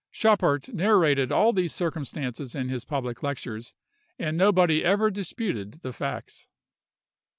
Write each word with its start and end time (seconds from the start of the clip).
Schuppart 0.11 0.73
narrated 0.73 1.31
all 1.31 1.53
these 1.53 1.71
circumstances 1.75 2.55
in 2.55 2.69
his 2.69 2.85
public 2.85 3.21
lectures, 3.21 3.75
and 4.17 4.35
nobody 4.35 4.83
ever 4.83 5.11
disputed 5.11 5.73
the 5.81 5.93
facts. 5.93 6.47